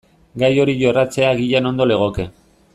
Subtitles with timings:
[0.43, 2.29] Gai hori jorratzea agian ondo legoke.